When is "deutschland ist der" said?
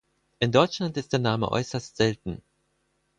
0.51-1.19